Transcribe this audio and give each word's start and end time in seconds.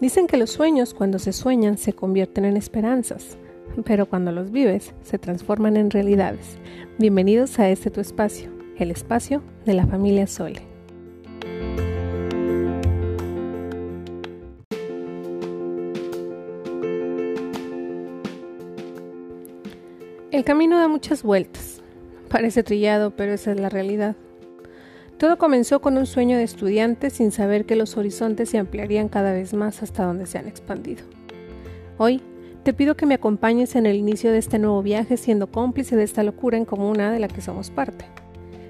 Dicen 0.00 0.26
que 0.26 0.38
los 0.38 0.48
sueños 0.48 0.94
cuando 0.94 1.18
se 1.18 1.34
sueñan 1.34 1.76
se 1.76 1.92
convierten 1.92 2.46
en 2.46 2.56
esperanzas, 2.56 3.36
pero 3.84 4.06
cuando 4.06 4.32
los 4.32 4.50
vives 4.50 4.94
se 5.02 5.18
transforman 5.18 5.76
en 5.76 5.90
realidades. 5.90 6.56
Bienvenidos 6.98 7.58
a 7.58 7.68
este 7.68 7.90
tu 7.90 8.00
espacio, 8.00 8.50
el 8.78 8.90
espacio 8.90 9.42
de 9.66 9.74
la 9.74 9.86
familia 9.86 10.26
Sole. 10.26 10.62
El 20.30 20.44
camino 20.44 20.78
da 20.78 20.88
muchas 20.88 21.22
vueltas. 21.22 21.82
Parece 22.30 22.62
trillado, 22.62 23.10
pero 23.10 23.34
esa 23.34 23.52
es 23.52 23.60
la 23.60 23.68
realidad. 23.68 24.16
Todo 25.20 25.36
comenzó 25.36 25.82
con 25.82 25.98
un 25.98 26.06
sueño 26.06 26.38
de 26.38 26.44
estudiante 26.44 27.10
sin 27.10 27.30
saber 27.30 27.66
que 27.66 27.76
los 27.76 27.98
horizontes 27.98 28.48
se 28.48 28.56
ampliarían 28.56 29.10
cada 29.10 29.34
vez 29.34 29.52
más 29.52 29.82
hasta 29.82 30.06
donde 30.06 30.24
se 30.24 30.38
han 30.38 30.48
expandido. 30.48 31.02
Hoy 31.98 32.22
te 32.62 32.72
pido 32.72 32.96
que 32.96 33.04
me 33.04 33.16
acompañes 33.16 33.76
en 33.76 33.84
el 33.84 33.96
inicio 33.96 34.32
de 34.32 34.38
este 34.38 34.58
nuevo 34.58 34.82
viaje 34.82 35.18
siendo 35.18 35.48
cómplice 35.48 35.94
de 35.94 36.04
esta 36.04 36.22
locura 36.22 36.56
en 36.56 36.64
comuna 36.64 37.12
de 37.12 37.18
la 37.18 37.28
que 37.28 37.42
somos 37.42 37.68
parte. 37.68 38.06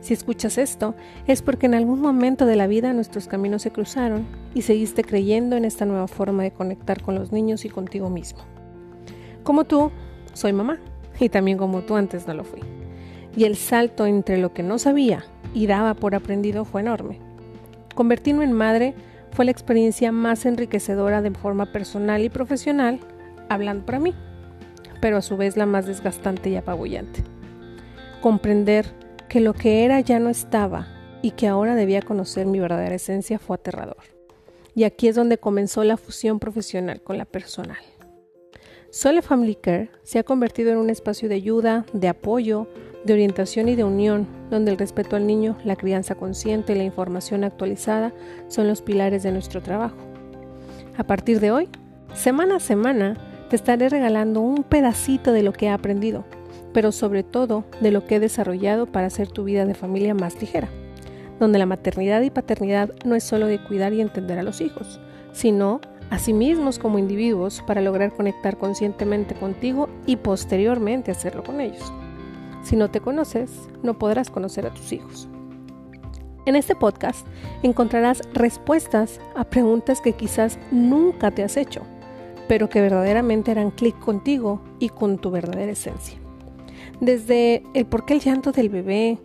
Si 0.00 0.14
escuchas 0.14 0.58
esto, 0.58 0.96
es 1.28 1.42
porque 1.42 1.66
en 1.66 1.74
algún 1.74 2.00
momento 2.00 2.44
de 2.44 2.56
la 2.56 2.66
vida 2.66 2.92
nuestros 2.92 3.28
caminos 3.28 3.62
se 3.62 3.70
cruzaron 3.70 4.26
y 4.52 4.62
seguiste 4.62 5.04
creyendo 5.04 5.54
en 5.54 5.64
esta 5.64 5.84
nueva 5.84 6.08
forma 6.08 6.42
de 6.42 6.50
conectar 6.50 7.02
con 7.02 7.14
los 7.14 7.30
niños 7.30 7.64
y 7.64 7.68
contigo 7.68 8.10
mismo. 8.10 8.40
Como 9.44 9.62
tú, 9.62 9.92
soy 10.32 10.52
mamá, 10.52 10.80
y 11.20 11.28
también 11.28 11.56
como 11.56 11.82
tú 11.82 11.94
antes 11.94 12.26
no 12.26 12.34
lo 12.34 12.42
fui. 12.42 12.62
Y 13.36 13.44
el 13.44 13.54
salto 13.54 14.06
entre 14.06 14.38
lo 14.38 14.52
que 14.52 14.64
no 14.64 14.80
sabía 14.80 15.24
y 15.54 15.66
daba 15.66 15.94
por 15.94 16.14
aprendido 16.14 16.64
fue 16.64 16.80
enorme. 16.80 17.18
Convertirme 17.94 18.44
en 18.44 18.52
madre 18.52 18.94
fue 19.32 19.44
la 19.44 19.50
experiencia 19.50 20.12
más 20.12 20.46
enriquecedora 20.46 21.22
de 21.22 21.30
forma 21.30 21.72
personal 21.72 22.22
y 22.22 22.28
profesional, 22.28 23.00
hablando 23.48 23.84
para 23.84 23.98
mí, 23.98 24.14
pero 25.00 25.16
a 25.16 25.22
su 25.22 25.36
vez 25.36 25.56
la 25.56 25.66
más 25.66 25.86
desgastante 25.86 26.50
y 26.50 26.56
apabullante. 26.56 27.22
Comprender 28.20 28.86
que 29.28 29.40
lo 29.40 29.54
que 29.54 29.84
era 29.84 30.00
ya 30.00 30.18
no 30.18 30.28
estaba 30.28 30.86
y 31.22 31.32
que 31.32 31.48
ahora 31.48 31.74
debía 31.74 32.02
conocer 32.02 32.46
mi 32.46 32.60
verdadera 32.60 32.94
esencia 32.94 33.38
fue 33.38 33.56
aterrador. 33.56 34.02
Y 34.74 34.84
aquí 34.84 35.08
es 35.08 35.16
donde 35.16 35.38
comenzó 35.38 35.84
la 35.84 35.96
fusión 35.96 36.38
profesional 36.38 37.02
con 37.02 37.18
la 37.18 37.24
personal. 37.24 37.78
Sole 38.90 39.22
Family 39.22 39.54
Care 39.54 39.90
se 40.02 40.18
ha 40.18 40.22
convertido 40.22 40.70
en 40.70 40.76
un 40.76 40.90
espacio 40.90 41.28
de 41.28 41.36
ayuda, 41.36 41.86
de 41.94 42.08
apoyo, 42.08 42.68
de 43.04 43.12
orientación 43.12 43.68
y 43.68 43.74
de 43.74 43.84
unión, 43.84 44.26
donde 44.50 44.70
el 44.70 44.78
respeto 44.78 45.16
al 45.16 45.26
niño, 45.26 45.56
la 45.64 45.76
crianza 45.76 46.14
consciente 46.14 46.72
y 46.72 46.76
la 46.76 46.84
información 46.84 47.44
actualizada 47.44 48.12
son 48.48 48.68
los 48.68 48.82
pilares 48.82 49.22
de 49.22 49.32
nuestro 49.32 49.62
trabajo. 49.62 49.96
A 50.96 51.04
partir 51.04 51.40
de 51.40 51.50
hoy, 51.50 51.68
semana 52.14 52.56
a 52.56 52.60
semana, 52.60 53.16
te 53.48 53.56
estaré 53.56 53.88
regalando 53.88 54.40
un 54.40 54.62
pedacito 54.62 55.32
de 55.32 55.42
lo 55.42 55.52
que 55.52 55.66
he 55.66 55.70
aprendido, 55.70 56.24
pero 56.72 56.92
sobre 56.92 57.22
todo 57.22 57.64
de 57.80 57.90
lo 57.90 58.04
que 58.06 58.16
he 58.16 58.20
desarrollado 58.20 58.86
para 58.86 59.08
hacer 59.08 59.28
tu 59.28 59.44
vida 59.44 59.66
de 59.66 59.74
familia 59.74 60.14
más 60.14 60.40
ligera, 60.40 60.68
donde 61.40 61.58
la 61.58 61.66
maternidad 61.66 62.22
y 62.22 62.30
paternidad 62.30 62.90
no 63.04 63.14
es 63.14 63.24
solo 63.24 63.46
de 63.46 63.62
cuidar 63.62 63.92
y 63.92 64.00
entender 64.00 64.38
a 64.38 64.42
los 64.42 64.60
hijos, 64.60 65.00
sino 65.32 65.80
a 66.10 66.18
sí 66.18 66.32
mismos 66.32 66.78
como 66.78 66.98
individuos 66.98 67.62
para 67.66 67.80
lograr 67.80 68.12
conectar 68.12 68.58
conscientemente 68.58 69.34
contigo 69.34 69.88
y 70.06 70.16
posteriormente 70.16 71.10
hacerlo 71.10 71.42
con 71.42 71.60
ellos. 71.60 71.92
Si 72.62 72.76
no 72.76 72.90
te 72.90 73.00
conoces, 73.00 73.68
no 73.82 73.98
podrás 73.98 74.30
conocer 74.30 74.66
a 74.66 74.74
tus 74.74 74.92
hijos. 74.92 75.28
En 76.44 76.56
este 76.56 76.74
podcast 76.74 77.26
encontrarás 77.62 78.22
respuestas 78.34 79.20
a 79.36 79.44
preguntas 79.44 80.00
que 80.00 80.12
quizás 80.12 80.58
nunca 80.70 81.30
te 81.30 81.44
has 81.44 81.56
hecho, 81.56 81.82
pero 82.48 82.68
que 82.68 82.80
verdaderamente 82.80 83.52
harán 83.52 83.70
clic 83.70 83.98
contigo 84.00 84.60
y 84.80 84.88
con 84.88 85.18
tu 85.18 85.30
verdadera 85.30 85.72
esencia. 85.72 86.18
Desde 87.00 87.62
el 87.74 87.86
por 87.86 88.04
qué 88.04 88.14
el 88.14 88.20
llanto 88.20 88.50
del 88.50 88.68
bebé, 88.68 89.18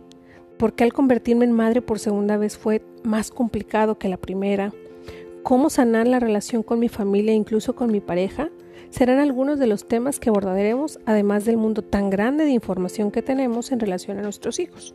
por 0.58 0.74
qué 0.74 0.84
al 0.84 0.92
convertirme 0.92 1.44
en 1.44 1.52
madre 1.52 1.82
por 1.82 1.98
segunda 1.98 2.36
vez 2.36 2.56
fue 2.56 2.84
más 3.02 3.30
complicado 3.30 3.98
que 3.98 4.08
la 4.08 4.16
primera, 4.16 4.72
cómo 5.42 5.70
sanar 5.70 6.06
la 6.06 6.20
relación 6.20 6.62
con 6.62 6.78
mi 6.78 6.88
familia 6.88 7.32
e 7.32 7.36
incluso 7.36 7.74
con 7.74 7.90
mi 7.90 8.00
pareja, 8.00 8.50
serán 8.90 9.18
algunos 9.18 9.58
de 9.58 9.66
los 9.66 9.86
temas 9.86 10.18
que 10.18 10.30
abordaremos, 10.30 10.98
además 11.06 11.44
del 11.44 11.56
mundo 11.56 11.82
tan 11.82 12.10
grande 12.10 12.44
de 12.44 12.50
información 12.50 13.10
que 13.10 13.22
tenemos 13.22 13.72
en 13.72 13.80
relación 13.80 14.18
a 14.18 14.22
nuestros 14.22 14.58
hijos. 14.58 14.94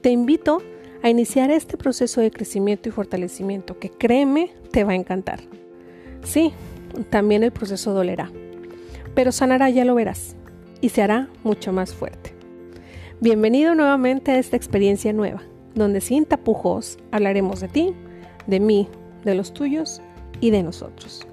Te 0.00 0.10
invito 0.10 0.62
a 1.02 1.10
iniciar 1.10 1.50
este 1.50 1.76
proceso 1.76 2.20
de 2.20 2.30
crecimiento 2.30 2.88
y 2.88 2.92
fortalecimiento 2.92 3.78
que 3.78 3.90
créeme 3.90 4.52
te 4.70 4.84
va 4.84 4.92
a 4.92 4.96
encantar. 4.96 5.40
Sí, 6.22 6.52
también 7.10 7.42
el 7.42 7.52
proceso 7.52 7.92
dolerá, 7.92 8.30
pero 9.14 9.32
sanará, 9.32 9.68
ya 9.70 9.84
lo 9.84 9.94
verás, 9.94 10.36
y 10.80 10.90
se 10.90 11.02
hará 11.02 11.28
mucho 11.42 11.72
más 11.72 11.94
fuerte. 11.94 12.34
Bienvenido 13.20 13.74
nuevamente 13.74 14.32
a 14.32 14.38
esta 14.38 14.56
experiencia 14.56 15.12
nueva, 15.12 15.42
donde 15.74 16.00
sin 16.00 16.24
tapujos 16.24 16.98
hablaremos 17.10 17.60
de 17.60 17.68
ti, 17.68 17.94
de 18.46 18.60
mí, 18.60 18.88
de 19.24 19.34
los 19.34 19.52
tuyos 19.52 20.02
y 20.40 20.50
de 20.50 20.62
nosotros. 20.62 21.26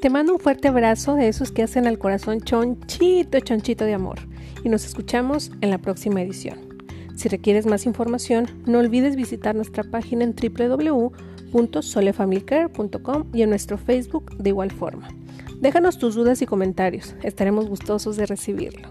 Te 0.00 0.08
mando 0.08 0.32
un 0.32 0.40
fuerte 0.40 0.68
abrazo 0.68 1.14
de 1.14 1.28
esos 1.28 1.52
que 1.52 1.62
hacen 1.62 1.86
al 1.86 1.98
corazón 1.98 2.40
chonchito, 2.40 3.38
chonchito 3.40 3.84
de 3.84 3.92
amor. 3.92 4.20
Y 4.64 4.70
nos 4.70 4.86
escuchamos 4.86 5.52
en 5.60 5.68
la 5.68 5.76
próxima 5.76 6.22
edición. 6.22 6.58
Si 7.16 7.28
requieres 7.28 7.66
más 7.66 7.84
información, 7.84 8.46
no 8.64 8.78
olvides 8.78 9.14
visitar 9.14 9.54
nuestra 9.54 9.84
página 9.84 10.24
en 10.24 10.34
www.solefamilycare.com 10.34 13.24
y 13.34 13.42
en 13.42 13.50
nuestro 13.50 13.76
Facebook 13.76 14.34
de 14.38 14.48
igual 14.48 14.70
forma. 14.70 15.06
Déjanos 15.60 15.98
tus 15.98 16.14
dudas 16.14 16.40
y 16.40 16.46
comentarios, 16.46 17.14
estaremos 17.22 17.68
gustosos 17.68 18.16
de 18.16 18.24
recibirlo. 18.24 18.88